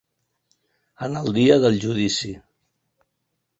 [1.09, 2.35] En el dia del judici.